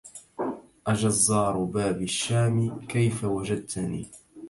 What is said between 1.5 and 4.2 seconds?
باب الشام كيف وجدتني